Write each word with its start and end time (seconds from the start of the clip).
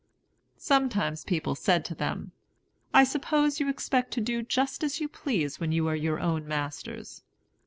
Sometimes 0.57 1.23
people 1.23 1.53
said 1.53 1.85
to 1.85 1.93
them, 1.93 2.31
"I 2.91 3.03
suppose 3.03 3.59
you 3.59 3.69
expect 3.69 4.09
to 4.15 4.19
do 4.19 4.41
just 4.41 4.83
as 4.83 4.99
you 4.99 5.07
please 5.07 5.59
when 5.59 5.71
you 5.71 5.87
are 5.87 5.95
your 5.95 6.19
own 6.19 6.47
masters?" 6.47 7.21